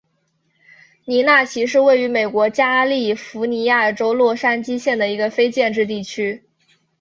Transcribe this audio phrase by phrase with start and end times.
[1.05, 6.43] 尼纳奇是位于美国加利福尼亚州洛杉矶县的一个非建制地区。